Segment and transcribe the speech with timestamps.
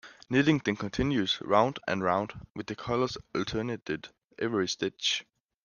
[0.31, 5.25] Knitting then continues round and round, with the colours alternated every stitch.